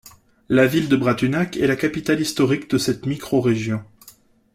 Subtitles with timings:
[0.49, 3.83] La ville de Bratunac est la capitale historique de cette microrégion.